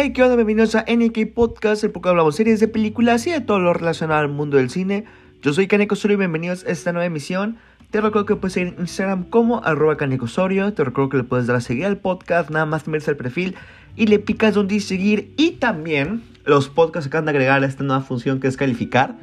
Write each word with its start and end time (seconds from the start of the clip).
Hey, 0.00 0.12
¿qué 0.12 0.22
onda? 0.22 0.36
Bienvenidos 0.36 0.76
a 0.76 0.84
NK 0.88 1.34
Podcast, 1.34 1.82
el 1.82 1.90
podcast 1.90 2.10
hablamos 2.10 2.36
series 2.36 2.60
de 2.60 2.68
películas 2.68 3.26
y 3.26 3.32
de 3.32 3.40
todo 3.40 3.58
lo 3.58 3.72
relacionado 3.72 4.20
al 4.20 4.28
mundo 4.28 4.56
del 4.56 4.70
cine. 4.70 5.06
Yo 5.42 5.52
soy 5.52 5.66
Kaneko 5.66 5.94
Osorio 5.94 6.14
y 6.14 6.18
bienvenidos 6.18 6.64
a 6.64 6.70
esta 6.70 6.92
nueva 6.92 7.06
emisión. 7.06 7.56
Te 7.90 8.00
recuerdo 8.00 8.24
que 8.24 8.36
puedes 8.36 8.52
seguir 8.52 8.74
en 8.74 8.82
Instagram 8.82 9.24
como 9.24 9.60
arroba 9.64 9.96
Kaneko 9.96 10.26
Osorio. 10.26 10.72
Te 10.72 10.84
recuerdo 10.84 11.10
que 11.10 11.16
le 11.16 11.24
puedes 11.24 11.48
dar 11.48 11.56
a 11.56 11.60
seguir 11.60 11.84
al 11.84 11.96
podcast, 11.96 12.48
nada 12.48 12.64
más 12.64 12.86
meterse 12.86 13.10
al 13.10 13.16
perfil 13.16 13.56
y 13.96 14.06
le 14.06 14.20
picas 14.20 14.54
donde 14.54 14.78
seguir. 14.78 15.34
Y 15.36 15.56
también 15.58 16.22
los 16.44 16.68
podcasts 16.68 17.08
acaban 17.08 17.24
de 17.24 17.32
agregar 17.32 17.64
esta 17.64 17.82
nueva 17.82 18.02
función 18.02 18.38
que 18.38 18.46
es 18.46 18.56
calificar. 18.56 19.16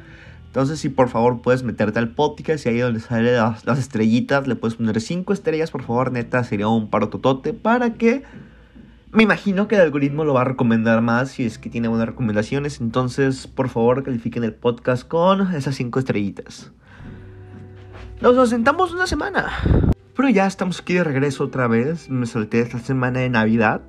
Entonces, 0.48 0.78
si 0.78 0.90
por 0.90 1.08
favor 1.08 1.40
puedes 1.40 1.62
meterte 1.62 2.00
al 2.00 2.10
podcast 2.10 2.66
y 2.66 2.68
ahí 2.68 2.78
donde 2.80 3.00
salen 3.00 3.32
las, 3.32 3.64
las 3.64 3.78
estrellitas, 3.78 4.46
le 4.46 4.56
puedes 4.56 4.76
poner 4.76 5.00
5 5.00 5.32
estrellas, 5.32 5.70
por 5.70 5.84
favor, 5.84 6.12
neta, 6.12 6.44
sería 6.44 6.68
un 6.68 6.90
paro 6.90 7.08
totote 7.08 7.54
para 7.54 7.94
que 7.94 8.24
me 9.12 9.22
imagino 9.22 9.68
que 9.68 9.76
el 9.76 9.82
algoritmo 9.82 10.24
lo 10.24 10.34
va 10.34 10.42
a 10.42 10.44
recomendar 10.44 11.00
más 11.00 11.30
si 11.30 11.44
es 11.44 11.58
que 11.58 11.70
tiene 11.70 11.88
buenas 11.88 12.08
recomendaciones. 12.08 12.80
Entonces, 12.80 13.46
por 13.46 13.68
favor, 13.68 14.02
califiquen 14.02 14.44
el 14.44 14.54
podcast 14.54 15.06
con 15.06 15.54
esas 15.54 15.74
5 15.76 15.98
estrellitas. 15.98 16.72
Nos 18.20 18.50
sentamos 18.50 18.92
una 18.92 19.06
semana. 19.06 19.52
Pero 20.14 20.28
ya 20.30 20.46
estamos 20.46 20.80
aquí 20.80 20.94
de 20.94 21.04
regreso 21.04 21.44
otra 21.44 21.68
vez. 21.68 22.08
Me 22.08 22.26
solté 22.26 22.60
esta 22.60 22.78
semana 22.78 23.20
de 23.20 23.28
Navidad. 23.28 23.82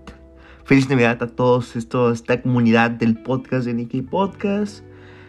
Feliz 0.65 0.89
Navidad 0.89 1.23
a 1.23 1.27
todos 1.27 1.77
esto, 1.77 2.11
esta 2.11 2.41
comunidad 2.41 2.91
del 2.91 3.21
podcast 3.21 3.65
de 3.65 3.73
Nicky 3.73 4.01
Podcast. 4.01 4.83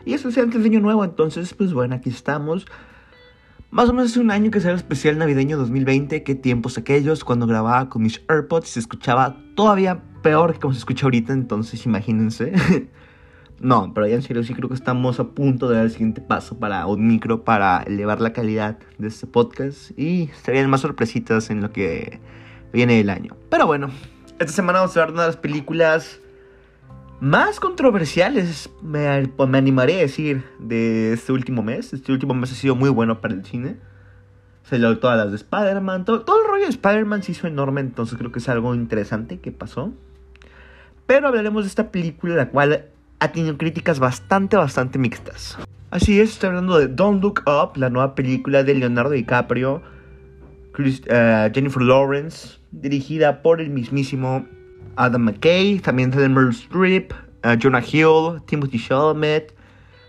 Y 0.05 0.15
eso 0.15 0.29
es 0.31 0.39
antes 0.39 0.63
de 0.63 0.69
Año 0.69 0.81
Nuevo, 0.81 1.05
entonces, 1.05 1.55
pues 1.55 1.73
bueno, 1.73 1.95
aquí 1.95 2.11
estamos. 2.11 2.67
Más 3.71 3.91
o 3.91 3.93
menos 3.93 4.13
hace 4.13 4.21
un 4.21 4.31
año 4.31 4.51
que 4.51 4.61
será 4.61 4.73
el 4.73 4.79
especial 4.79 5.19
navideño 5.19 5.59
2020. 5.59 6.23
Qué 6.23 6.35
tiempos 6.35 6.79
aquellos 6.79 7.23
cuando 7.23 7.47
grababa 7.47 7.91
con 7.91 8.03
mis 8.03 8.23
AirPods 8.27 8.71
se 8.71 8.81
escuchaba 8.81 9.37
todavía 9.55 10.03
peor 10.23 10.55
que 10.55 10.61
como 10.61 10.73
se 10.73 10.79
escucha 10.79 11.05
ahorita, 11.05 11.35
entonces 11.35 11.85
imagínense. 11.85 12.55
no, 13.61 13.93
pero 13.93 14.07
ya 14.07 14.15
en 14.15 14.23
serio 14.23 14.43
sí 14.43 14.55
creo 14.55 14.71
que 14.71 14.75
estamos 14.75 15.21
a 15.21 15.25
punto 15.25 15.69
de 15.69 15.77
dar 15.77 15.85
el 15.85 15.91
siguiente 15.91 16.23
paso 16.23 16.59
para 16.59 16.87
un 16.87 17.07
micro 17.07 17.45
para 17.45 17.83
elevar 17.83 18.23
la 18.23 18.33
calidad 18.33 18.79
de 18.97 19.09
este 19.09 19.27
podcast 19.27 19.91
y 19.99 20.23
estarían 20.23 20.71
más 20.71 20.81
sorpresitas 20.81 21.51
en 21.51 21.61
lo 21.61 21.71
que 21.71 22.21
viene 22.73 22.99
el 23.01 23.11
año. 23.11 23.37
Pero 23.51 23.67
bueno, 23.67 23.91
esta 24.39 24.53
semana 24.53 24.79
vamos 24.79 24.97
a 24.97 25.01
hablar 25.01 25.13
una 25.13 25.23
de 25.25 25.29
las 25.29 25.37
películas 25.37 26.23
más 27.21 27.61
controversiales, 27.61 28.71
me, 28.83 29.29
pues, 29.29 29.49
me, 29.49 29.59
animaré 29.59 29.97
a 29.97 30.01
decir, 30.01 30.45
de 30.59 31.13
este 31.13 31.33
último 31.33 31.63
mes. 31.63 31.93
Este 31.93 32.13
último 32.13 32.35
mes 32.35 32.53
ha 32.53 32.55
sido 32.55 32.75
muy 32.75 32.91
bueno 32.91 33.21
para 33.21 33.35
el 33.35 33.45
cine. 33.45 33.77
Salió 34.63 34.99
todas 34.99 35.17
las 35.17 35.31
de 35.31 35.37
Spider-Man. 35.37 36.05
Todo, 36.05 36.21
todo, 36.23 36.43
el 36.43 36.49
rollo 36.49 36.65
de 36.65 36.71
Spider-Man 36.71 37.23
se 37.23 37.33
hizo 37.33 37.47
enorme, 37.47 37.81
entonces 37.81 38.19
creo 38.19 38.31
que 38.31 38.39
es 38.39 38.49
algo 38.49 38.75
interesante 38.75 39.41
que 39.41 39.51
pasó. 39.51 39.93
Pero 41.07 41.29
hablaremos 41.29 41.65
de 41.65 41.69
esta 41.69 41.91
película, 41.91 42.35
la 42.35 42.51
cual 42.51 42.85
ha 43.19 43.29
tenido 43.33 43.57
críticas 43.57 43.99
bastante, 43.99 44.57
bastante 44.57 44.99
mixtas. 44.99 45.59
Así 45.91 46.21
es, 46.21 46.33
estoy 46.33 46.49
hablando 46.49 46.79
de 46.79 46.87
Don't 46.87 47.23
Look 47.23 47.43
Up, 47.47 47.77
la 47.77 47.89
nueva 47.89 48.15
película 48.15 48.63
de 48.63 48.75
Leonardo 48.75 49.11
DiCaprio, 49.11 49.77
uh, 49.77 51.55
Jennifer 51.55 51.83
Lawrence, 51.83 52.59
dirigida 52.73 53.41
por 53.41 53.63
el 53.63 53.71
mismísimo 53.71 54.47
Adam 54.97 55.23
McKay, 55.23 55.79
también 55.81 56.11
de 56.11 56.29
Meryl 56.29 56.51
Streep, 56.51 57.13
uh, 57.45 57.59
Jonah 57.61 57.83
Hill, 57.83 58.43
Timothy 58.47 58.79
Chalamet, 58.79 59.55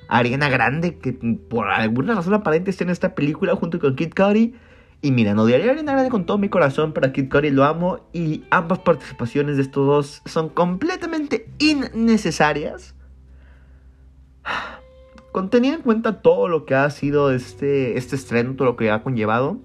Ariana 0.10 0.50
Grande, 0.50 0.98
que 0.98 1.14
por 1.14 1.70
alguna 1.70 2.16
razón 2.16 2.34
aparente 2.34 2.72
está 2.72 2.84
en 2.84 2.90
esta 2.90 3.16
película 3.16 3.56
junto 3.56 3.80
con 3.80 3.96
Kid 3.96 4.14
Cudi. 4.14 4.56
Y 5.02 5.12
mira, 5.12 5.34
no 5.34 5.44
odiaría 5.44 5.72
Ariana 5.72 5.94
Grande 5.94 6.10
con 6.10 6.26
todo 6.26 6.38
mi 6.38 6.50
corazón, 6.50 6.94
pero 6.94 7.08
a 7.08 7.14
Kid 7.14 7.30
Cudi 7.30 7.52
lo 7.52 7.64
amo. 7.64 8.00
Y 8.12 8.44
ambas 8.50 8.80
participaciones 8.80 9.56
de 9.56 9.62
estos 9.62 9.86
dos 9.86 10.22
son 10.26 10.50
completamente 10.50 11.50
innecesarias. 11.60 12.96
Con 15.32 15.52
teniendo 15.52 15.78
en 15.78 15.84
cuenta 15.84 16.24
todo 16.24 16.48
lo 16.48 16.66
que 16.66 16.74
ha 16.74 16.90
sido 16.90 17.32
este, 17.32 18.00
este 18.00 18.16
estreno, 18.16 18.56
todo 18.56 18.70
lo 18.70 18.76
que 18.76 18.90
ha 18.90 19.04
conllevado, 19.04 19.60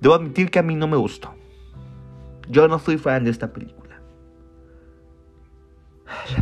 debo 0.00 0.16
admitir 0.16 0.50
que 0.50 0.58
a 0.58 0.64
mí 0.64 0.74
no 0.74 0.88
me 0.88 0.96
gustó. 0.96 1.32
Yo 2.48 2.66
no 2.66 2.80
soy 2.80 2.98
fan 2.98 3.22
de 3.22 3.30
esta 3.30 3.52
película. 3.52 3.81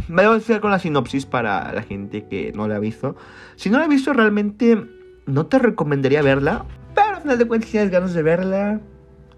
Me 0.09 0.27
voy 0.27 0.37
a 0.37 0.39
decir 0.39 0.61
con 0.61 0.71
la 0.71 0.79
sinopsis 0.79 1.27
para 1.27 1.73
la 1.73 1.83
gente 1.83 2.27
que 2.27 2.53
no 2.55 2.69
la 2.69 2.77
ha 2.77 2.79
visto. 2.79 3.17
Si 3.57 3.71
no 3.71 3.79
la 3.79 3.85
ha 3.85 3.89
visto, 3.89 4.13
realmente 4.13 4.87
no 5.27 5.47
te 5.47 5.59
recomendaría 5.59 6.23
verla. 6.23 6.65
Pero 6.95 7.17
al 7.17 7.23
final 7.23 7.39
de 7.39 7.47
cuentas, 7.47 7.69
si 7.69 7.73
tienes 7.73 7.91
ganas 7.91 8.15
de 8.15 8.23
verla, 8.23 8.81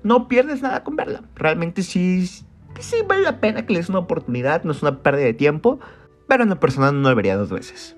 no 0.03 0.28
pierdes 0.28 0.62
nada 0.62 0.84
con 0.84 0.97
verla. 0.97 1.22
Realmente 1.34 1.82
sí, 1.82 2.26
sí 2.26 2.97
vale 3.06 3.22
la 3.22 3.41
pena 3.41 3.66
que 3.66 3.72
le 3.72 3.81
des 3.81 3.88
una 3.88 4.00
oportunidad. 4.00 4.65
No 4.65 4.72
es 4.72 4.82
una 4.82 5.03
pérdida 5.03 5.26
de 5.26 5.34
tiempo. 5.34 5.81
Pero 6.28 6.44
en 6.44 6.50
lo 6.50 6.60
personal 6.60 7.00
no 7.00 7.10
lo 7.10 7.16
vería 7.16 7.37
dos 7.37 7.50
veces. 7.50 7.97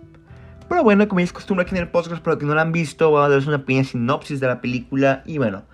Pero 0.68 0.82
bueno, 0.82 1.06
como 1.08 1.20
ya 1.20 1.24
es 1.24 1.32
costumbre 1.32 1.64
aquí 1.64 1.76
en 1.76 1.82
el 1.82 1.88
podcast, 1.88 2.22
para 2.22 2.34
los 2.34 2.40
que 2.40 2.46
no 2.46 2.54
la 2.54 2.62
han 2.62 2.72
visto, 2.72 3.10
voy 3.10 3.20
a 3.20 3.28
darles 3.28 3.46
una 3.46 3.58
pequeña 3.58 3.84
sinopsis 3.84 4.40
de 4.40 4.46
la 4.46 4.60
película. 4.60 5.22
Y 5.26 5.38
bueno, 5.38 5.64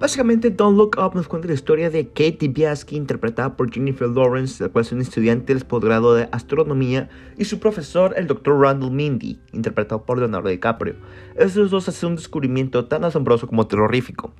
Básicamente, 0.00 0.50
Don't 0.50 0.78
Look 0.78 0.96
Up 0.96 1.16
nos 1.16 1.26
cuenta 1.26 1.48
la 1.48 1.54
historia 1.54 1.90
de 1.90 2.06
Katie 2.06 2.48
Biaski, 2.48 2.94
interpretada 2.94 3.56
por 3.56 3.72
Jennifer 3.72 4.08
Lawrence, 4.08 4.62
la 4.62 4.68
cual 4.68 4.84
es 4.84 4.92
una 4.92 5.02
estudiante 5.02 5.52
del 5.52 5.64
posgrado 5.64 6.14
de 6.14 6.28
astronomía, 6.30 7.08
y 7.36 7.46
su 7.46 7.58
profesor, 7.58 8.14
el 8.16 8.28
Dr. 8.28 8.60
Randall 8.60 8.92
Mindy, 8.92 9.40
interpretado 9.52 10.04
por 10.04 10.18
Leonardo 10.18 10.50
DiCaprio. 10.50 10.94
Estos 11.34 11.72
dos 11.72 11.88
hacen 11.88 12.10
un 12.10 12.16
descubrimiento 12.16 12.84
tan 12.84 13.02
asombroso 13.02 13.48
como 13.48 13.66
terrorífico. 13.66 14.32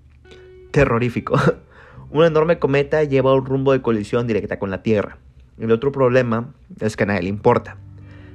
Terrorífico. 0.70 1.36
un 2.10 2.24
enorme 2.24 2.60
cometa 2.60 3.02
lleva 3.02 3.34
un 3.34 3.44
rumbo 3.44 3.72
de 3.72 3.82
colisión 3.82 4.28
directa 4.28 4.60
con 4.60 4.70
la 4.70 4.84
Tierra. 4.84 5.18
El 5.58 5.72
otro 5.72 5.90
problema 5.90 6.54
es 6.78 6.96
que 6.96 7.02
a 7.02 7.06
nadie 7.06 7.22
le 7.22 7.30
importa. 7.30 7.78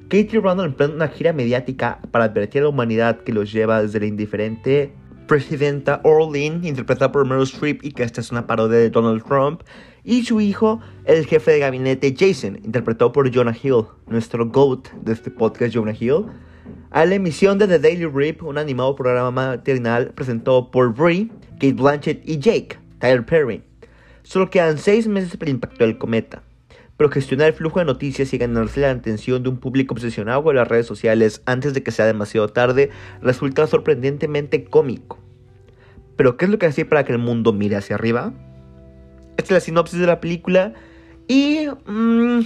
Katie 0.10 0.30
y 0.34 0.40
Randall 0.40 0.68
emprenden 0.68 0.98
una 0.98 1.08
gira 1.08 1.32
mediática 1.32 2.00
para 2.12 2.26
advertir 2.26 2.62
a 2.62 2.64
la 2.66 2.70
humanidad 2.70 3.22
que 3.22 3.32
los 3.32 3.52
lleva 3.54 3.82
desde 3.82 4.02
la 4.02 4.08
indiferente 4.08 4.94
presidenta 5.28 6.02
Orlin, 6.04 6.64
interpretada 6.64 7.12
por 7.12 7.26
Meryl 7.26 7.44
Streep 7.44 7.84
y 7.84 7.92
que 7.92 8.04
esta 8.04 8.22
es 8.22 8.32
una 8.32 8.48
parodia 8.48 8.78
de 8.78 8.90
Donald 8.90 9.24
Trump, 9.24 9.62
y 10.04 10.24
su 10.24 10.42
hijo, 10.42 10.82
el 11.06 11.26
jefe 11.26 11.52
de 11.52 11.60
gabinete 11.60 12.16
Jason, 12.18 12.58
interpretado 12.64 13.12
por 13.12 13.34
Jonah 13.34 13.56
Hill, 13.62 13.86
nuestro 14.08 14.48
GOAT 14.48 14.90
de 14.92 15.14
este 15.14 15.32
podcast, 15.32 15.74
Jonah 15.74 15.96
Hill, 15.98 16.26
a 16.92 17.06
la 17.06 17.16
emisión 17.16 17.58
de 17.58 17.68
The 17.68 17.80
Daily 17.80 18.06
Rip, 18.06 18.44
un 18.44 18.58
animado 18.58 18.96
programa 18.96 19.32
maternal 19.32 20.12
presentado 20.14 20.72
por 20.72 20.94
Brie, 20.94 21.30
Kate 21.54 21.74
Blanchett 21.74 22.22
y 22.28 22.38
Jake, 22.38 22.78
Tyler 23.00 23.26
Perry. 23.26 23.64
Solo 24.24 24.50
quedan 24.50 24.78
seis 24.78 25.08
meses 25.08 25.36
para 25.38 25.50
el 25.50 25.56
impacto 25.56 25.84
del 25.84 25.98
cometa 25.98 26.44
pero 26.98 27.10
gestionar 27.10 27.48
el 27.48 27.54
flujo 27.54 27.80
de 27.80 27.86
noticias 27.86 28.34
y 28.34 28.38
ganarse 28.38 28.82
la 28.82 28.92
atención 28.92 29.44
de 29.44 29.50
un 29.50 29.58
público 29.58 29.94
obsesionado 29.94 30.44
con 30.44 30.56
las 30.56 30.68
redes 30.68 30.86
sociales 30.86 31.42
antes 31.46 31.74
de 31.74 31.84
que 31.84 31.92
sea 31.92 32.06
demasiado 32.06 32.48
tarde 32.50 32.92
resulta 33.22 33.68
sorprendentemente 33.68 34.66
cómico. 34.66 35.20
Pero 36.16 36.38
¿qué 36.38 36.46
es 36.46 36.52
lo 36.52 36.60
que 36.60 36.68
hace 36.68 36.86
para 36.86 37.04
que 37.04 37.14
el 37.14 37.20
mundo 37.20 37.54
mire 37.54 37.76
hacia 37.76 37.96
arriba? 37.96 38.34
Esta 39.38 39.44
es 39.44 39.52
la 39.52 39.60
sinopsis 39.60 40.00
de 40.00 40.08
la 40.08 40.20
película 40.20 40.74
y... 41.28 41.68
Mmm, 41.86 42.42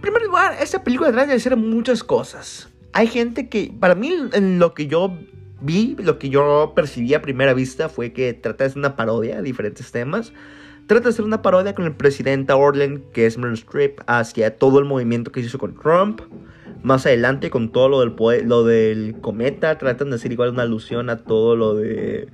en 0.00 0.02
primer 0.02 0.22
lugar, 0.22 0.56
esta 0.62 0.82
película 0.82 1.12
trata 1.12 1.26
de 1.26 1.34
hacer 1.34 1.58
muchas 1.58 2.02
cosas. 2.02 2.70
Hay 2.94 3.06
gente 3.06 3.50
que, 3.50 3.70
para 3.78 3.94
mí, 3.94 4.10
en 4.32 4.58
lo 4.58 4.72
que 4.72 4.86
yo 4.86 5.14
vi, 5.60 5.94
lo 5.98 6.18
que 6.18 6.30
yo 6.30 6.72
percibí 6.74 7.12
a 7.12 7.20
primera 7.20 7.52
vista 7.52 7.90
fue 7.90 8.14
que 8.14 8.32
trata 8.32 8.66
de 8.66 8.78
una 8.78 8.96
parodia 8.96 9.36
de 9.36 9.42
diferentes 9.42 9.92
temas. 9.92 10.32
Trata 10.86 11.04
de 11.04 11.08
hacer 11.10 11.24
una 11.24 11.42
parodia 11.42 11.74
con 11.74 11.84
el 11.84 11.94
presidente 11.94 12.52
Orlen, 12.52 13.04
que 13.12 13.26
es 13.26 13.38
Meryl 13.38 13.54
Streep, 13.54 14.00
hacia 14.06 14.56
todo 14.56 14.78
el 14.78 14.84
movimiento 14.84 15.30
que 15.32 15.40
hizo 15.40 15.58
con 15.58 15.74
Trump. 15.74 16.20
Más 16.82 17.06
adelante, 17.06 17.50
con 17.50 17.70
todo 17.70 17.88
lo 17.88 18.00
del, 18.00 18.14
lo 18.48 18.64
del 18.64 19.16
cometa, 19.20 19.76
tratan 19.78 20.10
de 20.10 20.16
hacer 20.16 20.32
igual 20.32 20.50
una 20.50 20.62
alusión 20.62 21.10
a 21.10 21.18
todo 21.18 21.54
lo 21.54 21.74
de 21.74 22.28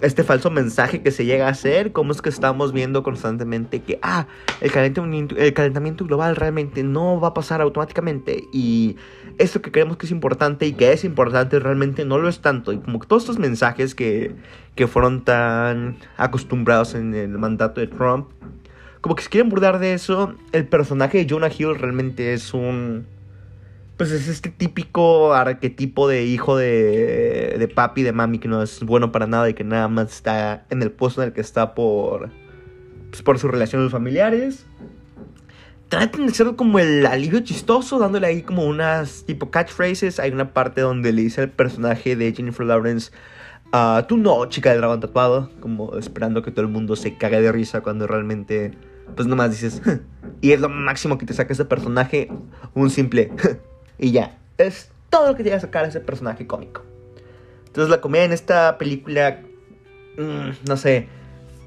este 0.00 0.24
falso 0.24 0.50
mensaje 0.50 1.02
que 1.02 1.10
se 1.10 1.24
llega 1.24 1.46
a 1.46 1.50
hacer. 1.50 1.92
Como 1.92 2.12
es 2.12 2.22
que 2.22 2.28
estamos 2.28 2.72
viendo 2.72 3.02
constantemente 3.02 3.82
que, 3.82 3.98
ah, 4.02 4.26
el 4.60 4.72
calentamiento, 4.72 5.36
el 5.36 5.52
calentamiento 5.52 6.04
global 6.04 6.36
realmente 6.36 6.82
no 6.82 7.20
va 7.20 7.28
a 7.28 7.34
pasar 7.34 7.60
automáticamente. 7.60 8.44
Y 8.52 8.96
esto 9.38 9.60
que 9.62 9.70
creemos 9.70 9.96
que 9.96 10.06
es 10.06 10.12
importante 10.12 10.66
y 10.66 10.72
que 10.72 10.92
es 10.92 11.04
importante 11.04 11.58
realmente 11.58 12.04
no 12.04 12.18
lo 12.18 12.28
es 12.28 12.40
tanto. 12.40 12.72
Y 12.72 12.78
como 12.78 12.98
todos 13.00 13.22
estos 13.22 13.38
mensajes 13.38 13.94
que, 13.94 14.34
que 14.74 14.86
fueron 14.86 15.22
tan 15.22 15.96
acostumbrados 16.16 16.94
en 16.94 17.14
el 17.14 17.38
mandato 17.38 17.80
de 17.80 17.86
Trump, 17.86 18.28
como 19.02 19.16
que 19.16 19.24
se 19.24 19.28
quieren 19.28 19.50
burlar 19.50 19.78
de 19.78 19.94
eso. 19.94 20.34
El 20.52 20.66
personaje 20.66 21.18
de 21.18 21.26
Jonah 21.28 21.50
Hill 21.56 21.76
realmente 21.76 22.32
es 22.32 22.54
un 22.54 23.06
pues 23.96 24.10
es 24.10 24.28
este 24.28 24.50
típico 24.50 25.34
arquetipo 25.34 26.08
de 26.08 26.24
hijo 26.24 26.56
de, 26.56 27.56
de 27.58 27.68
papi, 27.68 28.02
de 28.02 28.12
mami, 28.12 28.38
que 28.38 28.48
no 28.48 28.62
es 28.62 28.80
bueno 28.80 29.12
para 29.12 29.26
nada 29.26 29.48
y 29.48 29.54
que 29.54 29.64
nada 29.64 29.88
más 29.88 30.12
está 30.12 30.66
en 30.70 30.82
el 30.82 30.90
puesto 30.90 31.22
en 31.22 31.28
el 31.28 31.34
que 31.34 31.40
está 31.40 31.74
por, 31.74 32.30
pues, 33.10 33.22
por 33.22 33.38
sus 33.38 33.50
relaciones 33.50 33.92
familiares. 33.92 34.66
Tratan 35.88 36.26
de 36.26 36.32
ser 36.32 36.56
como 36.56 36.78
el 36.78 37.04
alivio 37.04 37.40
chistoso, 37.40 37.98
dándole 37.98 38.26
ahí 38.26 38.42
como 38.42 38.64
unas 38.64 39.24
tipo 39.26 39.50
catchphrases. 39.50 40.18
Hay 40.18 40.30
una 40.30 40.54
parte 40.54 40.80
donde 40.80 41.12
le 41.12 41.22
dice 41.22 41.42
al 41.42 41.50
personaje 41.50 42.16
de 42.16 42.32
Jennifer 42.32 42.66
Lawrence, 42.66 43.12
uh, 43.74 44.02
tú 44.08 44.16
no, 44.16 44.46
chica 44.46 44.70
del 44.70 44.78
dragón 44.78 45.00
tatuado, 45.00 45.50
como 45.60 45.98
esperando 45.98 46.42
que 46.42 46.50
todo 46.50 46.62
el 46.62 46.72
mundo 46.72 46.96
se 46.96 47.18
cague 47.18 47.42
de 47.42 47.52
risa 47.52 47.82
cuando 47.82 48.06
realmente 48.06 48.72
pues 49.14 49.28
nomás 49.28 49.50
dices, 49.50 49.82
y 50.40 50.52
es 50.52 50.60
lo 50.60 50.68
máximo 50.68 51.18
que 51.18 51.26
te 51.26 51.34
saca 51.34 51.52
ese 51.52 51.64
personaje, 51.64 52.30
un 52.74 52.90
simple, 52.90 53.30
y 54.02 54.10
ya. 54.10 54.36
Es 54.58 54.90
todo 55.08 55.28
lo 55.28 55.36
que 55.36 55.48
va 55.48 55.56
a 55.56 55.60
sacar 55.60 55.86
ese 55.86 56.00
personaje 56.00 56.46
cómico. 56.46 56.82
Entonces 57.66 57.88
la 57.88 58.00
comedia 58.00 58.24
en 58.24 58.32
esta 58.32 58.76
película, 58.76 59.40
mm, 60.18 60.68
no 60.68 60.76
sé, 60.76 61.08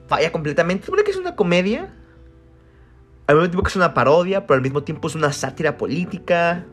falla 0.07 0.31
completamente. 0.31 0.85
Supone 0.85 1.03
que 1.03 1.11
es 1.11 1.17
una 1.17 1.35
comedia, 1.35 1.93
al 3.25 3.35
mismo 3.37 3.49
tiempo 3.49 3.63
que 3.63 3.69
es 3.69 3.75
una 3.77 3.93
parodia, 3.93 4.45
pero 4.45 4.57
al 4.57 4.61
mismo 4.61 4.83
tiempo 4.83 5.07
es 5.07 5.15
una 5.15 5.31
sátira 5.31 5.77
política. 5.77 6.65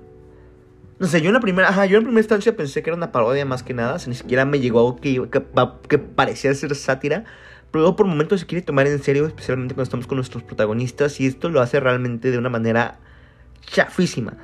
No 0.98 1.06
sé, 1.06 1.22
yo 1.22 1.28
en 1.28 1.34
la 1.34 1.40
primera, 1.40 1.86
yo 1.86 1.96
en 1.96 2.04
primera 2.04 2.20
instancia 2.20 2.56
pensé 2.56 2.82
que 2.82 2.90
era 2.90 2.96
una 2.96 3.12
parodia 3.12 3.44
más 3.46 3.62
que 3.62 3.72
nada, 3.72 3.96
ni 4.06 4.14
siquiera 4.14 4.44
me 4.44 4.58
llegó 4.58 4.96
que, 4.96 5.28
que, 5.30 5.42
que 5.88 5.98
parecía 5.98 6.52
ser 6.54 6.74
sátira, 6.74 7.24
pero 7.70 7.82
luego 7.82 7.96
por 7.96 8.06
momentos 8.06 8.40
se 8.40 8.46
quiere 8.46 8.62
tomar 8.62 8.88
en 8.88 9.00
serio, 9.00 9.26
especialmente 9.26 9.74
cuando 9.74 9.84
estamos 9.84 10.06
con 10.08 10.16
nuestros 10.16 10.42
protagonistas, 10.42 11.20
y 11.20 11.26
esto 11.26 11.48
lo 11.48 11.60
hace 11.60 11.78
realmente 11.78 12.32
de 12.32 12.38
una 12.38 12.50
manera 12.50 12.98
chafísima. 13.62 14.36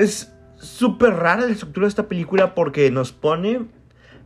Es 0.00 0.32
súper 0.58 1.12
rara 1.12 1.44
la 1.44 1.52
estructura 1.52 1.84
de 1.84 1.90
esta 1.90 2.08
película 2.08 2.54
porque 2.54 2.90
nos 2.90 3.12
pone 3.12 3.66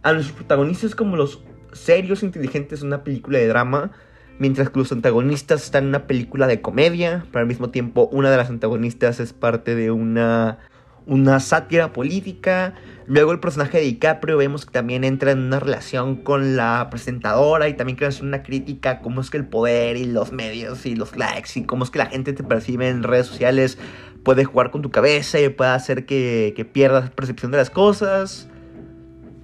a 0.05 0.13
nuestros 0.13 0.37
protagonistas 0.37 0.95
como 0.95 1.17
los 1.17 1.43
serios, 1.73 2.23
inteligentes 2.23 2.81
de 2.81 2.87
una 2.87 3.03
película 3.03 3.39
de 3.39 3.49
drama, 3.49 3.91
mientras 4.39 4.71
que 4.71 4.79
los 4.79 4.93
antagonistas 4.93 5.65
están 5.65 5.83
en 5.83 5.89
una 5.89 6.07
película 6.07 6.47
de 6.47 6.61
comedia, 6.61 7.27
pero 7.33 7.41
al 7.41 7.49
mismo 7.49 7.71
tiempo 7.71 8.09
una 8.13 8.31
de 8.31 8.37
las 8.37 8.51
antagonistas 8.51 9.19
es 9.19 9.33
parte 9.33 9.75
de 9.75 9.91
una, 9.91 10.59
una 11.07 11.41
sátira 11.41 11.93
política. 11.93 12.75
Luego 13.09 13.33
el 13.33 13.41
personaje 13.41 13.79
de 13.79 13.85
DiCaprio 13.85 14.37
vemos 14.37 14.67
que 14.67 14.71
también 14.71 15.03
entra 15.03 15.33
en 15.33 15.41
una 15.41 15.59
relación 15.59 16.23
con 16.23 16.55
la 16.55 16.87
presentadora 16.89 17.69
y 17.69 17.75
también 17.75 17.99
hacer 18.05 18.23
una 18.23 18.45
crítica 18.45 19.01
cómo 19.01 19.23
es 19.23 19.29
que 19.29 19.39
el 19.39 19.49
poder 19.49 19.97
y 19.97 20.05
los 20.05 20.31
medios 20.31 20.87
y 20.87 20.95
los 20.95 21.17
likes 21.17 21.51
y 21.57 21.65
cómo 21.65 21.83
es 21.83 21.91
que 21.91 21.99
la 21.99 22.07
gente 22.07 22.33
te 22.33 22.45
percibe 22.45 22.89
en 22.89 23.03
redes 23.03 23.27
sociales 23.27 23.77
puede 24.25 24.45
jugar 24.45 24.71
con 24.71 24.83
tu 24.83 24.91
cabeza 24.91 25.39
y 25.39 25.49
puede 25.51 25.71
hacer 25.71 26.07
que, 26.07 26.55
que 26.57 26.65
pierdas 26.65 27.11
percepción 27.11 27.53
de 27.53 27.59
las 27.59 27.71
cosas. 27.71 28.49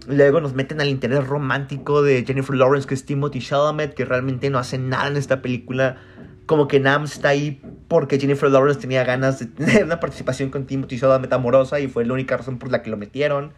Luego 0.09 0.41
nos 0.41 0.55
meten 0.55 0.81
al 0.81 0.88
interés 0.88 1.27
romántico 1.27 2.03
de 2.03 2.25
Jennifer 2.27 2.56
Lawrence, 2.56 2.88
que 2.88 2.94
es 2.94 3.05
Timothy 3.05 3.41
Chalamet, 3.41 3.94
que 3.94 4.05
realmente 4.05 4.50
no 4.50 4.59
hace 4.59 4.79
nada 4.79 5.09
en 5.09 5.17
esta 5.17 5.43
película. 5.43 5.99
Como 6.47 6.67
que 6.67 6.81
Nam 6.81 7.05
está 7.05 7.29
ahí 7.29 7.62
porque 7.87 8.19
Jennifer 8.19 8.50
Lawrence 8.50 8.81
tenía 8.81 9.05
ganas 9.05 9.38
de 9.38 9.47
tener 9.47 9.85
una 9.85 10.00
participación 10.00 10.50
con 10.50 10.67
Timothy 10.67 10.99
Chalamet 10.99 11.33
amorosa 11.33 11.79
y 11.79 11.87
fue 11.87 12.05
la 12.05 12.15
única 12.15 12.37
razón 12.37 12.59
por 12.59 12.73
la 12.73 12.83
que 12.83 12.91
lo 12.91 12.97
metieron. 12.97 13.53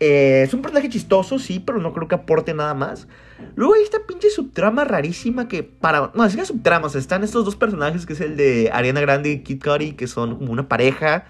Eh, 0.00 0.42
es 0.46 0.54
un 0.54 0.62
personaje 0.62 0.88
chistoso, 0.88 1.38
sí, 1.38 1.58
pero 1.58 1.78
no 1.78 1.92
creo 1.92 2.06
que 2.06 2.14
aporte 2.14 2.54
nada 2.54 2.74
más. 2.74 3.08
Luego 3.56 3.74
hay 3.74 3.82
esta 3.82 3.98
pinche 4.06 4.30
subtrama 4.30 4.84
rarísima 4.84 5.48
que 5.48 5.62
para... 5.62 6.12
No, 6.14 6.24
es 6.24 6.36
que 6.36 6.44
subtramas. 6.44 6.94
Están 6.94 7.24
estos 7.24 7.44
dos 7.44 7.56
personajes, 7.56 8.06
que 8.06 8.12
es 8.12 8.20
el 8.20 8.36
de 8.36 8.70
Ariana 8.72 9.00
Grande 9.00 9.30
y 9.30 9.42
Kid 9.42 9.62
Cudi, 9.62 9.92
que 9.92 10.06
son 10.06 10.36
como 10.38 10.52
una 10.52 10.68
pareja 10.68 11.26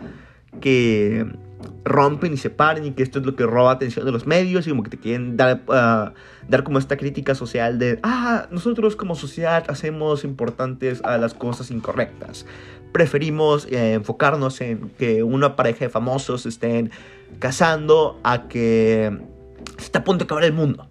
que 0.61 1.27
rompen 1.85 2.33
y 2.33 2.37
separan 2.37 2.85
y 2.85 2.93
que 2.93 3.03
esto 3.03 3.19
es 3.19 3.27
lo 3.27 3.35
que 3.35 3.45
roba 3.45 3.73
atención 3.73 4.05
de 4.05 4.13
los 4.13 4.27
medios 4.27 4.67
y 4.67 4.71
como 4.71 4.83
que 4.83 4.91
te 4.91 4.99
quieren 4.99 5.37
dar, 5.37 5.63
ah, 5.69 6.13
dar 6.49 6.63
como 6.63 6.79
esta 6.79 6.97
crítica 6.97 7.35
social 7.35 7.79
de, 7.79 7.99
ah, 8.03 8.47
nosotros 8.51 8.97
como 8.97 9.15
sociedad 9.15 9.65
hacemos 9.69 10.25
importantes 10.25 11.03
a 11.05 11.19
las 11.19 11.35
cosas 11.35 11.71
incorrectas. 11.71 12.47
Preferimos 12.93 13.67
eh, 13.67 13.95
enfocarnos 13.95 14.61
en 14.61 14.91
que 14.99 15.23
una 15.23 15.57
pareja 15.57 15.87
de 15.87 15.89
famosos 15.91 16.47
estén 16.47 16.91
casando 17.39 18.19
a 18.23 18.49
que 18.49 19.19
se 19.77 19.85
está 19.85 20.01
a 20.01 20.05
punto 20.05 20.25
de 20.25 20.27
acabar 20.27 20.45
el 20.45 20.53
mundo. 20.53 20.89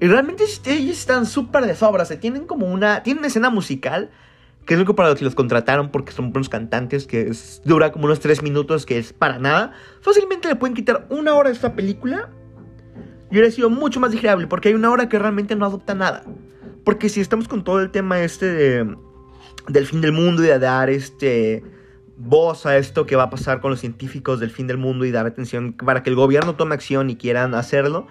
Y 0.00 0.06
realmente 0.06 0.44
ellos 0.66 0.98
están 0.98 1.24
súper 1.26 1.66
de 1.66 1.74
sobra, 1.74 2.04
se 2.04 2.16
tienen 2.16 2.46
como 2.46 2.66
una, 2.66 3.02
tienen 3.02 3.20
una 3.20 3.28
escena 3.28 3.50
musical 3.50 4.10
que 4.66 4.74
es 4.74 4.80
lo 4.80 4.84
que 4.84 4.94
para 4.94 5.10
los 5.10 5.18
que 5.18 5.24
los 5.24 5.36
contrataron 5.36 5.90
porque 5.90 6.12
son 6.12 6.32
buenos 6.32 6.48
cantantes, 6.48 7.06
que 7.06 7.30
dura 7.64 7.92
como 7.92 8.06
unos 8.06 8.18
3 8.20 8.42
minutos, 8.42 8.84
que 8.84 8.98
es 8.98 9.12
para 9.12 9.38
nada, 9.38 9.72
fácilmente 10.00 10.48
le 10.48 10.56
pueden 10.56 10.74
quitar 10.74 11.06
una 11.08 11.34
hora 11.34 11.50
de 11.50 11.54
esta 11.54 11.74
película 11.74 12.28
y 13.30 13.34
hubiera 13.34 13.50
sido 13.50 13.70
mucho 13.70 14.00
más 14.00 14.10
digerible, 14.10 14.48
porque 14.48 14.68
hay 14.68 14.74
una 14.74 14.90
hora 14.90 15.08
que 15.08 15.18
realmente 15.18 15.54
no 15.54 15.64
adopta 15.66 15.94
nada. 15.94 16.24
Porque 16.84 17.08
si 17.08 17.20
estamos 17.20 17.48
con 17.48 17.64
todo 17.64 17.80
el 17.80 17.90
tema 17.90 18.20
este 18.20 18.46
de, 18.46 18.96
del 19.68 19.86
fin 19.86 20.00
del 20.00 20.12
mundo 20.12 20.44
y 20.44 20.46
de 20.46 20.58
dar 20.58 20.90
este 20.90 21.62
voz 22.16 22.66
a 22.66 22.76
esto 22.76 23.06
que 23.06 23.14
va 23.14 23.24
a 23.24 23.30
pasar 23.30 23.60
con 23.60 23.70
los 23.70 23.80
científicos 23.80 24.40
del 24.40 24.50
fin 24.50 24.66
del 24.66 24.78
mundo 24.78 25.04
y 25.04 25.10
dar 25.10 25.26
atención 25.26 25.74
para 25.74 26.02
que 26.02 26.10
el 26.10 26.16
gobierno 26.16 26.56
tome 26.56 26.74
acción 26.74 27.10
y 27.10 27.16
quieran 27.16 27.54
hacerlo. 27.54 28.08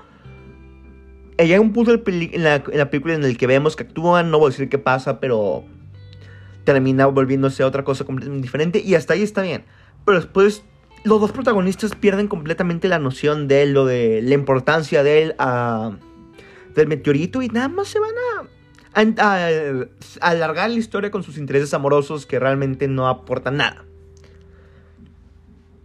Hay 1.37 1.57
un 1.57 1.73
punto 1.73 1.91
en 1.91 2.43
la 2.43 2.89
película 2.89 3.13
en 3.13 3.23
el 3.25 3.37
que 3.37 3.47
vemos 3.47 3.75
que 3.75 3.83
actúan, 3.83 4.31
no 4.31 4.39
voy 4.39 4.47
a 4.47 4.49
decir 4.51 4.69
qué 4.69 4.77
pasa, 4.77 5.19
pero 5.19 5.65
termina 6.65 7.05
volviéndose 7.05 7.63
a 7.63 7.67
otra 7.67 7.85
cosa 7.85 8.03
completamente 8.03 8.43
diferente 8.43 8.81
y 8.83 8.95
hasta 8.95 9.13
ahí 9.13 9.21
está 9.21 9.41
bien. 9.41 9.63
Pero 10.03 10.19
después 10.19 10.63
los 11.05 11.21
dos 11.21 11.31
protagonistas 11.31 11.95
pierden 11.95 12.27
completamente 12.27 12.87
la 12.87 12.99
noción 12.99 13.47
de 13.47 13.67
lo 13.67 13.85
de 13.85 14.21
la 14.21 14.33
importancia 14.33 15.03
de 15.03 15.33
del 16.73 16.87
meteorito 16.87 17.41
y 17.41 17.47
nada 17.47 17.69
más 17.69 17.87
se 17.87 17.99
van 17.99 18.11
a, 18.97 19.23
a, 19.23 19.49
alargar 20.19 20.69
la 20.69 20.75
historia 20.75 21.11
con 21.11 21.23
sus 21.23 21.37
intereses 21.37 21.73
amorosos 21.73 22.25
que 22.25 22.37
realmente 22.37 22.89
no 22.89 23.07
aportan 23.07 23.57
nada. 23.57 23.85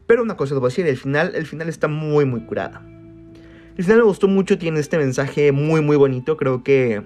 Pero 0.06 0.24
una 0.24 0.36
cosa 0.36 0.54
te 0.54 0.58
voy 0.58 0.66
a 0.66 0.70
decir, 0.70 0.86
el 0.88 0.96
final, 0.96 1.32
el 1.36 1.46
final 1.46 1.68
está 1.68 1.86
muy 1.86 2.24
muy 2.24 2.40
curada. 2.40 2.82
El 3.76 3.84
final 3.84 3.98
me 3.98 4.04
gustó 4.04 4.26
mucho, 4.26 4.58
tiene 4.58 4.80
este 4.80 4.98
mensaje 4.98 5.52
muy 5.52 5.80
muy 5.80 5.96
bonito, 5.96 6.36
creo 6.36 6.64
que 6.64 7.04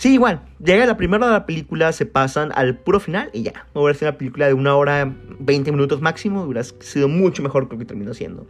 Sí, 0.00 0.14
igual. 0.14 0.40
Llega 0.64 0.86
la 0.86 0.96
primera 0.96 1.26
de 1.26 1.32
la 1.32 1.44
película, 1.44 1.92
se 1.92 2.06
pasan 2.06 2.52
al 2.54 2.78
puro 2.78 3.00
final 3.00 3.28
y 3.34 3.42
ya. 3.42 3.66
Hubiera 3.74 3.92
sido 3.92 4.10
una 4.10 4.16
película 4.16 4.46
de 4.46 4.54
una 4.54 4.74
hora, 4.74 5.14
20 5.40 5.72
minutos 5.72 6.00
máximo. 6.00 6.44
Hubiera 6.44 6.64
sido 6.64 7.06
mucho 7.06 7.42
mejor 7.42 7.68
que 7.68 7.74
lo 7.74 7.80
que 7.80 7.84
terminó 7.84 8.14
siendo. 8.14 8.46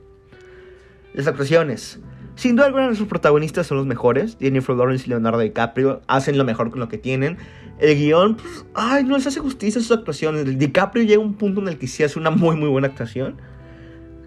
Las 1.12 1.26
actuaciones. 1.26 1.98
Sin 2.36 2.54
duda 2.54 2.66
alguna, 2.66 2.94
sus 2.94 3.08
protagonistas 3.08 3.66
son 3.66 3.78
los 3.78 3.86
mejores. 3.88 4.36
Jennifer 4.38 4.76
Lawrence 4.76 5.06
y 5.06 5.08
Leonardo 5.08 5.40
DiCaprio 5.40 6.02
hacen 6.06 6.38
lo 6.38 6.44
mejor 6.44 6.70
con 6.70 6.78
lo 6.78 6.88
que 6.88 6.98
tienen. 6.98 7.36
El 7.80 7.96
guion, 7.96 8.36
pues, 8.36 8.64
ay, 8.74 9.02
no 9.02 9.16
les 9.16 9.26
hace 9.26 9.40
justicia 9.40 9.80
sus 9.80 9.90
actuaciones. 9.90 10.56
DiCaprio 10.56 11.02
llega 11.02 11.20
a 11.20 11.26
un 11.26 11.34
punto 11.34 11.60
en 11.60 11.66
el 11.66 11.78
que 11.78 11.88
sí 11.88 12.04
hace 12.04 12.20
una 12.20 12.30
muy, 12.30 12.54
muy 12.54 12.68
buena 12.68 12.86
actuación. 12.86 13.38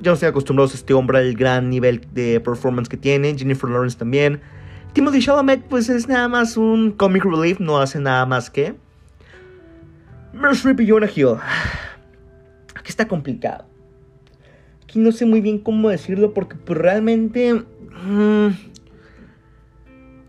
Ya 0.02 0.12
no 0.12 0.16
estoy 0.16 0.28
acostumbrados 0.28 0.74
a 0.74 0.76
este 0.76 0.94
hombre 0.94 1.20
al 1.20 1.34
gran 1.36 1.70
nivel 1.70 2.02
de 2.14 2.42
performance 2.42 2.90
que 2.90 2.98
tiene. 2.98 3.34
Jennifer 3.38 3.70
Lawrence 3.70 3.98
también. 3.98 4.42
Timothy 4.94 5.20
Chalamet 5.22 5.64
pues 5.64 5.90
es 5.90 6.08
nada 6.08 6.28
más 6.28 6.56
un 6.56 6.92
comic 6.92 7.26
relief, 7.26 7.60
no 7.60 7.80
hace 7.80 8.00
nada 8.00 8.26
más 8.26 8.50
que... 8.50 8.76
Meryl 10.34 10.56
Streep 10.56 10.80
y 10.82 10.90
Jonah 10.90 11.10
Hill. 11.14 11.38
Aquí 12.76 12.90
está 12.90 13.08
complicado. 13.08 13.66
Aquí 14.84 15.00
no 15.00 15.12
sé 15.12 15.26
muy 15.26 15.42
bien 15.42 15.60
cómo 15.60 15.90
decirlo 15.90 16.34
porque 16.34 16.56
pues 16.56 16.78
realmente... 16.78 17.66
Mm, 18.06 18.50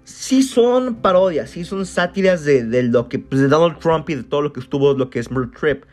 sí 0.05 0.43
son 0.43 0.97
parodias, 0.97 1.51
sí 1.51 1.65
son 1.65 1.85
sátiras 1.85 2.45
de, 2.45 2.83
lo 2.85 3.09
que... 3.11 3.19
Pues, 3.19 3.43
de 3.43 3.49
Donald 3.49 3.79
Trump 3.81 4.09
y 4.09 4.15
de 4.15 4.23
todo 4.23 4.41
lo 4.41 4.53
que 4.55 4.61
estuvo 4.61 4.95
lo 4.95 5.11
que 5.11 5.19
es 5.19 5.31
Meryl 5.31 5.51
Streep. 5.55 5.85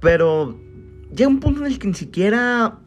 Pero 0.00 0.58
llega 1.14 1.28
un 1.28 1.40
punto 1.40 1.60
en 1.60 1.66
el 1.66 1.78
que 1.78 1.88
ni 1.88 1.94
siquiera 1.94 2.78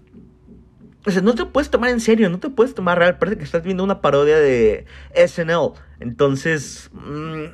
o 1.05 1.11
sea, 1.11 1.21
no 1.21 1.33
te 1.33 1.45
puedes 1.45 1.69
tomar 1.69 1.91
en 1.91 2.01
serio, 2.01 2.29
no 2.29 2.39
te 2.39 2.49
puedes 2.49 2.75
tomar 2.75 2.99
real. 2.99 3.17
Parece 3.17 3.37
que 3.37 3.43
estás 3.45 3.63
viendo 3.63 3.83
una 3.83 4.01
parodia 4.01 4.37
de 4.37 4.85
SNL. 5.15 5.73
Entonces, 6.01 6.89
mm, 6.93 7.45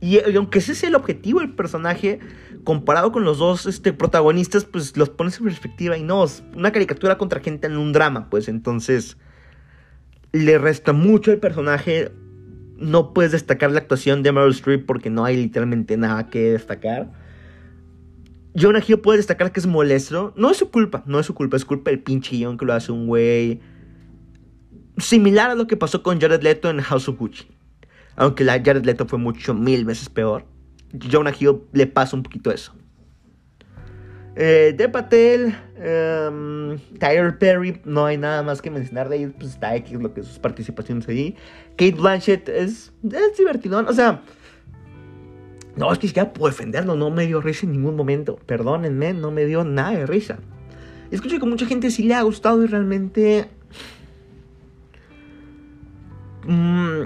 y, 0.00 0.20
aunque 0.36 0.58
ese 0.58 0.74
sea 0.74 0.90
el 0.90 0.94
objetivo 0.94 1.40
del 1.40 1.54
personaje, 1.54 2.20
comparado 2.64 3.10
con 3.10 3.24
los 3.24 3.38
dos 3.38 3.66
este, 3.66 3.92
protagonistas, 3.92 4.64
pues 4.64 4.96
los 4.96 5.08
pones 5.08 5.38
en 5.38 5.44
perspectiva 5.44 5.96
y 5.96 6.02
no, 6.02 6.24
es 6.24 6.42
una 6.54 6.70
caricatura 6.70 7.16
contra 7.16 7.40
gente 7.40 7.66
en 7.66 7.76
un 7.78 7.92
drama, 7.92 8.28
pues 8.28 8.48
entonces 8.48 9.16
le 10.32 10.58
resta 10.58 10.92
mucho 10.92 11.32
el 11.32 11.38
personaje. 11.38 12.12
No 12.76 13.14
puedes 13.14 13.32
destacar 13.32 13.70
la 13.70 13.78
actuación 13.78 14.22
de 14.22 14.32
Meryl 14.32 14.50
Streep 14.50 14.84
porque 14.86 15.08
no 15.08 15.24
hay 15.24 15.36
literalmente 15.36 15.96
nada 15.96 16.28
que 16.28 16.52
destacar. 16.52 17.21
Jonah 18.54 18.82
Hill 18.86 19.00
puede 19.00 19.18
destacar 19.18 19.52
que 19.52 19.60
es 19.60 19.66
molesto. 19.66 20.32
No 20.36 20.50
es 20.50 20.56
su 20.56 20.70
culpa, 20.70 21.02
no 21.06 21.18
es 21.18 21.26
su 21.26 21.34
culpa, 21.34 21.56
es 21.56 21.64
culpa 21.64 21.90
del 21.90 22.00
pinche 22.00 22.36
guion 22.36 22.58
que 22.58 22.64
lo 22.64 22.74
hace 22.74 22.92
un 22.92 23.06
güey. 23.06 23.60
Similar 24.98 25.50
a 25.50 25.54
lo 25.54 25.66
que 25.66 25.76
pasó 25.76 26.02
con 26.02 26.20
Jared 26.20 26.42
Leto 26.42 26.68
en 26.68 26.80
House 26.80 27.08
of 27.08 27.18
Gucci. 27.18 27.46
Aunque 28.16 28.44
la 28.44 28.62
Jared 28.62 28.84
Leto 28.84 29.06
fue 29.06 29.18
mucho 29.18 29.54
mil 29.54 29.84
veces 29.84 30.08
peor. 30.08 30.44
Jonah 31.10 31.32
Hill 31.38 31.62
le 31.72 31.86
pasa 31.86 32.16
un 32.16 32.22
poquito 32.22 32.50
eso. 32.50 32.74
Eh, 34.34 34.74
de 34.76 34.88
Patel, 34.88 35.54
um, 35.76 36.78
Tyler 36.98 37.36
Perry, 37.38 37.80
no 37.84 38.06
hay 38.06 38.16
nada 38.16 38.42
más 38.42 38.62
que 38.62 38.70
mencionar 38.70 39.10
de 39.10 39.18
ellos, 39.18 39.32
pues 39.38 39.50
está 39.50 39.76
X 39.76 39.92
lo 39.92 40.14
que 40.14 40.22
sus 40.22 40.38
participaciones 40.38 41.06
ahí. 41.08 41.36
Kate 41.76 41.92
Blanchett 41.92 42.48
es, 42.48 42.92
es 43.04 43.36
divertido, 43.36 43.84
o 43.86 43.92
sea, 43.92 44.22
no, 45.76 45.92
es 45.92 45.98
que 45.98 46.08
siquiera 46.08 46.32
puedo 46.32 46.50
defenderlo, 46.50 46.96
no 46.96 47.10
me 47.10 47.26
dio 47.26 47.40
risa 47.40 47.66
en 47.66 47.72
ningún 47.72 47.96
momento. 47.96 48.38
Perdónenme, 48.46 49.12
no 49.14 49.30
me 49.30 49.44
dio 49.46 49.64
nada 49.64 49.92
de 49.92 50.06
risa. 50.06 50.38
Escucho 51.10 51.38
que 51.38 51.46
mucha 51.46 51.66
gente 51.66 51.90
sí 51.90 52.02
le 52.04 52.14
ha 52.14 52.22
gustado 52.22 52.62
y 52.62 52.66
realmente... 52.66 53.48
Mm, 56.46 57.04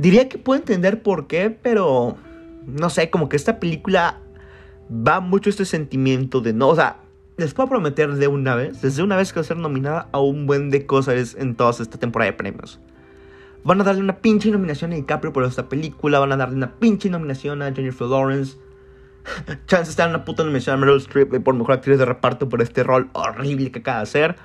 Diría 0.00 0.30
que 0.30 0.38
puedo 0.38 0.58
entender 0.58 1.02
por 1.02 1.26
qué, 1.26 1.50
pero 1.50 2.16
no 2.64 2.88
sé, 2.88 3.10
como 3.10 3.28
que 3.28 3.36
esta 3.36 3.60
película 3.60 4.18
va 4.90 5.20
mucho 5.20 5.50
este 5.50 5.66
sentimiento 5.66 6.40
de 6.40 6.54
no, 6.54 6.68
o 6.68 6.74
sea, 6.74 6.96
les 7.36 7.52
puedo 7.52 7.68
prometer 7.68 8.14
de 8.14 8.26
una 8.26 8.54
vez, 8.54 8.80
desde 8.80 9.02
una 9.02 9.16
vez 9.16 9.30
que 9.30 9.40
va 9.40 9.42
a 9.42 9.44
ser 9.44 9.58
nominada 9.58 10.08
a 10.12 10.20
un 10.20 10.46
buen 10.46 10.70
de 10.70 10.86
cosas 10.86 11.36
en 11.38 11.54
toda 11.54 11.72
esta 11.72 11.98
temporada 11.98 12.30
de 12.30 12.36
premios. 12.38 12.80
Van 13.62 13.80
a 13.80 13.84
darle 13.84 14.00
una 14.00 14.16
pinche 14.18 14.50
nominación 14.50 14.92
a 14.92 14.96
DiCaprio 14.96 15.32
por 15.32 15.44
esta 15.44 15.68
película, 15.68 16.18
van 16.18 16.32
a 16.32 16.36
darle 16.36 16.56
una 16.56 16.78
pinche 16.78 17.10
nominación 17.10 17.62
a 17.62 17.72
Jennifer 17.72 18.06
Lawrence. 18.06 18.56
Chance 19.66 19.90
está 19.90 20.04
en 20.04 20.10
una 20.10 20.24
puta 20.24 20.42
nominación 20.42 20.74
a 20.74 20.78
Meryl 20.78 20.96
Streep 20.96 21.42
por 21.42 21.54
mejor 21.54 21.74
actriz 21.74 21.98
de 21.98 22.06
reparto 22.06 22.48
por 22.48 22.62
este 22.62 22.82
rol 22.82 23.10
horrible 23.12 23.70
que 23.70 23.80
acaba 23.80 23.98
de 23.98 24.02
hacer. 24.04 24.36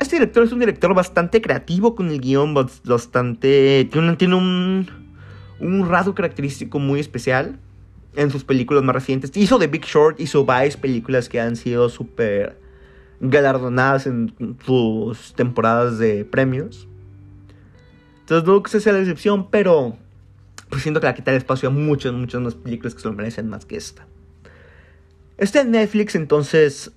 Este 0.00 0.16
director 0.16 0.42
es 0.42 0.52
un 0.52 0.58
director 0.58 0.94
bastante 0.94 1.40
creativo 1.42 1.94
con 1.94 2.08
el 2.08 2.20
guion, 2.20 2.54
bastante. 2.54 3.88
Tiene 3.90 4.34
un, 4.34 4.88
un 5.60 5.88
rasgo 5.88 6.14
característico 6.14 6.78
muy 6.78 7.00
especial 7.00 7.60
en 8.16 8.30
sus 8.30 8.44
películas 8.44 8.82
más 8.82 8.94
recientes. 8.94 9.30
Hizo 9.36 9.58
The 9.58 9.66
Big 9.66 9.84
Short, 9.84 10.18
hizo 10.18 10.44
Vice, 10.44 10.78
películas 10.78 11.28
que 11.28 11.40
han 11.40 11.54
sido 11.54 11.88
súper 11.88 12.58
galardonadas 13.20 14.06
en 14.06 14.34
sus 14.64 15.34
temporadas 15.34 15.98
de 15.98 16.24
premios. 16.24 16.88
Entonces 18.30 18.46
no 18.46 18.62
que 18.62 18.80
sea 18.80 18.92
la 18.92 19.00
excepción, 19.00 19.50
pero 19.50 19.96
pues 20.68 20.82
siento 20.82 21.00
que 21.00 21.08
le 21.08 21.14
quitar 21.14 21.34
espacio 21.34 21.68
a 21.68 21.72
muchas, 21.72 22.12
muchas 22.12 22.40
más 22.40 22.54
películas 22.54 22.94
que 22.94 23.00
se 23.00 23.08
lo 23.08 23.14
merecen 23.14 23.48
más 23.48 23.64
que 23.64 23.76
esta. 23.76 24.06
Está 25.36 25.62
en 25.62 25.72
Netflix, 25.72 26.14
entonces 26.14 26.92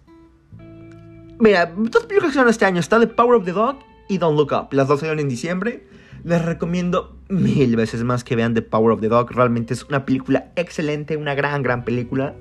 Mira, 1.40 1.74
dos 1.76 2.06
películas 2.06 2.34
que 2.34 2.40
son 2.40 2.50
este 2.50 2.66
año. 2.66 2.80
Está 2.80 3.00
The 3.00 3.08
Power 3.08 3.36
of 3.36 3.46
the 3.46 3.52
Dog 3.52 3.80
y 4.08 4.20
Don't 4.20 4.38
Look 4.38 4.54
Up. 4.54 4.68
Las 4.74 4.88
dos 4.88 5.00
salieron 5.00 5.22
en 5.22 5.28
diciembre. 5.28 5.88
Les 6.24 6.46
recomiendo 6.46 7.18
mil 7.30 7.76
veces 7.76 8.04
más 8.04 8.24
que 8.24 8.36
vean 8.36 8.54
The 8.54 8.62
Power 8.62 8.92
of 8.92 9.02
the 9.02 9.10
Dog. 9.10 9.32
Realmente 9.32 9.74
es 9.74 9.84
una 9.86 10.06
película 10.06 10.52
excelente, 10.56 11.18
una 11.18 11.34
gran, 11.34 11.64
gran 11.64 11.84
película. 11.84 12.36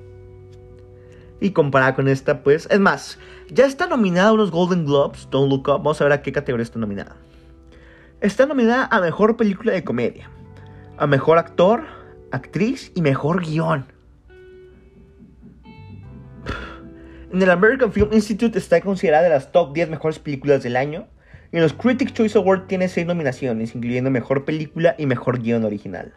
Y 1.41 1.49
comparada 1.49 1.95
con 1.95 2.07
esta, 2.07 2.43
pues... 2.43 2.67
Es 2.69 2.79
más, 2.79 3.17
ya 3.49 3.65
está 3.65 3.87
nominada 3.87 4.29
a 4.29 4.33
unos 4.33 4.51
Golden 4.51 4.85
Globes, 4.85 5.27
Don't 5.31 5.49
Look 5.49 5.67
Up. 5.67 5.79
Vamos 5.79 5.99
a 5.99 6.03
ver 6.03 6.13
a 6.13 6.21
qué 6.21 6.31
categoría 6.31 6.63
está 6.63 6.77
nominada. 6.77 7.17
Está 8.23 8.45
nominada 8.45 8.87
a 8.89 9.01
Mejor 9.01 9.35
Película 9.35 9.73
de 9.73 9.83
Comedia. 9.83 10.29
A 10.97 11.07
Mejor 11.07 11.37
Actor, 11.37 11.83
Actriz 12.31 12.89
y 12.95 13.01
Mejor 13.01 13.45
Guión. 13.45 13.85
En 17.33 17.41
el 17.41 17.51
American 17.51 17.91
Film 17.91 18.13
Institute 18.13 18.57
está 18.57 18.79
considerada 18.79 19.25
de 19.25 19.29
las 19.29 19.51
top 19.51 19.73
10 19.73 19.89
mejores 19.89 20.19
películas 20.19 20.63
del 20.63 20.77
año. 20.77 21.05
Y 21.51 21.57
en 21.57 21.63
los 21.63 21.73
Critics 21.73 22.13
Choice 22.13 22.37
Awards 22.37 22.65
tiene 22.67 22.87
6 22.87 23.05
nominaciones, 23.07 23.75
incluyendo 23.75 24.09
Mejor 24.09 24.45
Película 24.45 24.95
y 24.97 25.05
Mejor 25.05 25.41
Guión 25.41 25.65
Original. 25.65 26.13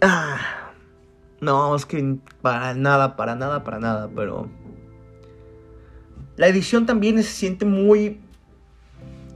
Ah, 0.00 0.72
no, 1.42 1.76
es 1.76 1.84
que 1.84 2.16
para 2.40 2.72
nada, 2.72 3.16
para 3.16 3.34
nada, 3.34 3.62
para 3.64 3.80
nada, 3.80 4.08
pero... 4.16 4.48
La 6.36 6.46
edición 6.46 6.86
también 6.86 7.18
se 7.18 7.24
siente 7.24 7.66
muy... 7.66 8.22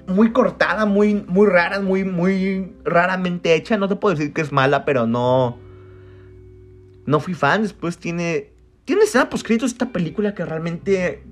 Muy 0.06 0.32
cortada, 0.32 0.84
muy, 0.84 1.14
muy 1.14 1.46
rara, 1.46 1.80
muy, 1.80 2.04
muy 2.04 2.72
raramente 2.84 3.54
hecha. 3.54 3.76
No 3.76 3.88
te 3.88 3.96
puedo 3.96 4.14
decir 4.14 4.32
que 4.32 4.40
es 4.40 4.52
mala, 4.52 4.84
pero 4.84 5.06
no... 5.06 5.58
No 7.06 7.20
fui 7.20 7.34
fan. 7.34 7.62
Después 7.62 7.98
tiene 7.98 8.52
tiene 8.84 9.02
escena 9.04 9.30
postcritos 9.30 9.72
esta 9.72 9.90
película 9.90 10.34
que 10.34 10.44
realmente. 10.44 11.22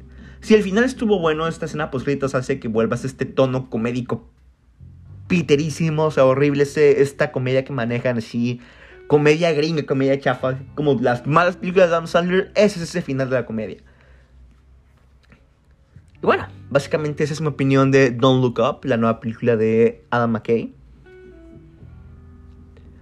Si 0.41 0.55
el 0.55 0.62
final 0.62 0.85
estuvo 0.85 1.19
bueno, 1.19 1.47
esta 1.49 1.67
escena 1.67 1.91
postcritos 1.91 2.35
hace 2.35 2.61
que 2.61 2.69
vuelvas 2.69 3.05
este 3.05 3.27
tono 3.27 3.69
comédico 3.69 4.31
piterísimo, 5.27 6.07
o 6.07 6.11
sea, 6.11 6.25
horrible 6.25 6.62
esta 6.62 7.31
comedia 7.31 7.65
que 7.65 7.73
manejan 7.73 8.19
así. 8.19 8.61
Comedia 9.07 9.53
gringa, 9.53 9.85
comedia 9.85 10.19
chafa, 10.19 10.59
como 10.75 10.95
las 10.95 11.27
malas 11.27 11.57
películas 11.57 11.91
de 11.91 11.97
Adam 11.97 12.07
Sandler, 12.07 12.53
ese 12.55 12.79
es 12.79 12.89
ese 12.89 13.03
final 13.03 13.29
de 13.29 13.35
la 13.35 13.45
comedia. 13.45 13.79
Y 16.23 16.27
bueno, 16.27 16.47
básicamente 16.71 17.25
esa 17.25 17.35
es 17.35 17.41
mi 17.41 17.49
opinión 17.49 17.91
de 17.91 18.11
Don't 18.11 18.43
Look 18.43 18.59
Up, 18.61 18.85
la 18.85 18.97
nueva 18.97 19.21
película 19.21 19.57
de 19.57 20.05
Adam 20.11 20.31
McKay. 20.31 20.73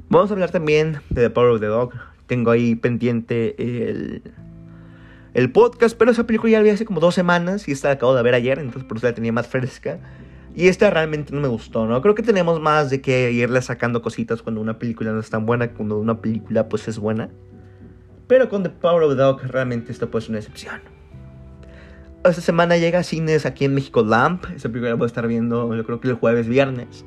Vamos 0.08 0.30
a 0.30 0.34
hablar 0.34 0.50
también 0.50 1.00
de 1.10 1.22
The 1.22 1.30
Power 1.30 1.50
of 1.50 1.60
the 1.60 1.66
Dog, 1.66 1.92
tengo 2.26 2.50
ahí 2.50 2.74
pendiente 2.74 3.54
el, 3.58 4.22
el 5.34 5.52
podcast, 5.52 5.96
pero 5.98 6.10
esa 6.10 6.26
película 6.26 6.52
ya 6.52 6.58
la 6.58 6.64
vi 6.64 6.70
hace 6.70 6.86
como 6.86 7.00
dos 7.00 7.14
semanas 7.14 7.68
y 7.68 7.72
esta 7.72 7.88
la 7.88 7.94
acabo 7.94 8.14
de 8.14 8.22
ver 8.22 8.34
ayer, 8.34 8.58
entonces 8.58 8.84
por 8.84 8.96
eso 8.96 9.06
la 9.06 9.14
tenía 9.14 9.32
más 9.32 9.46
fresca. 9.46 9.98
Y 10.54 10.66
esta 10.66 10.90
realmente 10.90 11.32
no 11.32 11.40
me 11.40 11.46
gustó, 11.46 11.86
¿no? 11.86 12.00
Creo 12.02 12.14
que 12.14 12.22
tenemos 12.22 12.60
más 12.60 12.90
de 12.90 13.00
que 13.00 13.30
irle 13.30 13.62
sacando 13.62 14.02
cositas 14.02 14.42
cuando 14.42 14.60
una 14.60 14.78
película 14.78 15.12
no 15.12 15.20
es 15.20 15.30
tan 15.30 15.46
buena, 15.46 15.72
cuando 15.72 15.98
una 15.98 16.20
película 16.20 16.68
pues 16.68 16.88
es 16.88 16.98
buena. 16.98 17.28
Pero 18.26 18.48
con 18.48 18.62
The 18.62 18.70
Power 18.70 19.04
of 19.04 19.10
the 19.10 19.16
Dog 19.16 19.42
realmente 19.44 19.92
esto 19.92 20.10
pues 20.10 20.24
es 20.24 20.30
una 20.30 20.38
excepción. 20.38 20.97
Esta 22.28 22.42
semana 22.42 22.76
llega 22.76 22.98
a 22.98 23.02
cines 23.02 23.46
aquí 23.46 23.64
en 23.64 23.74
México 23.74 24.02
Lamp. 24.02 24.44
Esa 24.54 24.68
película 24.68 24.90
la 24.90 24.96
voy 24.96 25.04
a 25.04 25.06
estar 25.06 25.26
viendo 25.26 25.74
yo 25.74 25.84
creo 25.84 26.00
que 26.00 26.08
el 26.08 26.14
jueves, 26.14 26.46
viernes. 26.46 27.04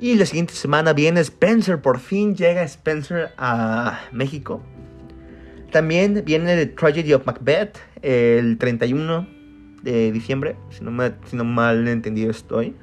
Y 0.00 0.14
la 0.14 0.26
siguiente 0.26 0.54
semana 0.54 0.92
viene 0.92 1.20
Spencer, 1.20 1.80
por 1.80 1.98
fin 1.98 2.36
llega 2.36 2.62
Spencer 2.62 3.30
a 3.36 4.00
México. 4.12 4.62
También 5.72 6.22
viene 6.24 6.56
The 6.56 6.66
Tragedy 6.66 7.12
of 7.12 7.26
Macbeth 7.26 7.78
el 8.02 8.58
31 8.58 9.28
de 9.82 10.12
diciembre, 10.12 10.56
si 10.70 10.84
no, 10.84 10.90
si 11.26 11.36
no 11.36 11.44
mal 11.44 11.86
entendido 11.88 12.30
estoy. 12.30 12.74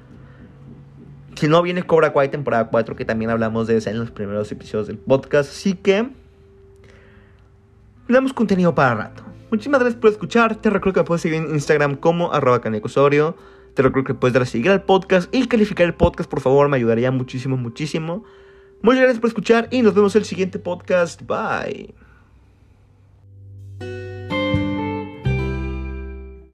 Si 1.36 1.48
no, 1.48 1.62
viene 1.62 1.84
Cobra 1.84 2.14
Kai 2.14 2.30
temporada 2.30 2.68
4, 2.70 2.96
que 2.96 3.04
también 3.04 3.32
hablamos 3.32 3.68
de 3.68 3.78
eso 3.78 3.90
en 3.90 4.00
los 4.00 4.12
primeros 4.12 4.52
episodios 4.52 4.88
del 4.88 4.98
podcast. 4.98 5.50
Así 5.50 5.74
que 5.74 6.10
tenemos 8.08 8.34
contenido 8.34 8.74
para 8.74 8.96
rato. 8.96 9.24
Muchísimas 9.52 9.80
gracias 9.80 10.02
por 10.02 10.10
escuchar. 10.10 10.56
Te 10.56 10.70
recuerdo 10.70 10.94
que 10.94 11.00
me 11.02 11.06
puedes 11.06 11.22
seguir 11.22 11.38
en 11.40 11.50
Instagram 11.52 11.96
como 11.96 12.34
arroba 12.34 12.62
canecosorio. 12.62 13.36
Te 13.74 13.82
recuerdo 13.82 14.08
que 14.08 14.14
puedes 14.14 14.34
dar 14.34 14.44
a 14.44 14.46
seguir 14.46 14.72
al 14.72 14.84
podcast 14.84 15.34
y 15.36 15.48
calificar 15.48 15.86
el 15.86 15.94
podcast, 15.94 16.30
por 16.30 16.40
favor, 16.40 16.70
me 16.70 16.78
ayudaría 16.78 17.12
muchísimo, 17.12 17.58
muchísimo. 17.58 18.24
Muchas 18.82 19.02
gracias 19.02 19.20
por 19.20 19.28
escuchar 19.28 19.68
y 19.72 19.82
nos 19.82 19.94
vemos 19.94 20.16
en 20.16 20.22
el 20.22 20.26
siguiente 20.26 20.60
podcast. 20.60 21.22
Bye. 21.24 22.05